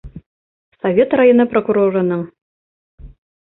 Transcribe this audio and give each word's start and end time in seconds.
Совет 0.85 1.13
районы 1.21 1.47
прокурорының 1.53 2.27